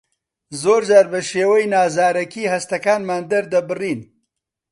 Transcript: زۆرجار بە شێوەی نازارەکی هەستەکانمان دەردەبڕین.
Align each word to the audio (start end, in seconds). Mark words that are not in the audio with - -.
زۆرجار 0.61 1.05
بە 1.13 1.19
شێوەی 1.29 1.69
نازارەکی 1.73 2.51
هەستەکانمان 2.53 3.23
دەردەبڕین. 3.31 4.01